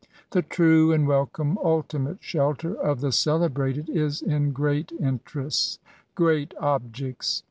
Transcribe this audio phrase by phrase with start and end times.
[0.31, 5.77] The true and welcome ultimate shelter of the celebrated is in great interests—
[6.15, 7.39] great objects.